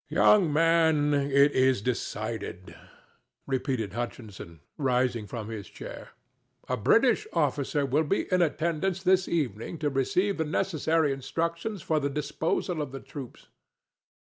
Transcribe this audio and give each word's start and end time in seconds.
"Young 0.09 0.51
man, 0.51 1.13
it 1.13 1.51
is 1.51 1.79
decided," 1.79 2.73
repeated 3.45 3.93
Hutchinson, 3.93 4.61
rising 4.75 5.27
from 5.27 5.49
his 5.49 5.67
chair. 5.69 6.09
"A 6.67 6.75
British 6.75 7.27
officer 7.33 7.85
will 7.85 8.05
be 8.05 8.21
in 8.33 8.41
attendance 8.41 9.03
this 9.03 9.27
evening 9.27 9.77
to 9.77 9.91
receive 9.91 10.37
the 10.39 10.43
necessary 10.45 11.13
instructions 11.13 11.83
for 11.83 11.99
the 11.99 12.09
disposal 12.09 12.81
of 12.81 12.91
the 12.91 12.99
troops. 12.99 13.45